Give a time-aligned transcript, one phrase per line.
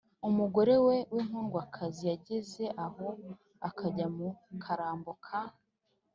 [0.29, 3.07] umugore we w'inkundwakazi, yageze aho
[3.67, 4.27] akajya mu
[4.63, 5.41] karambo ka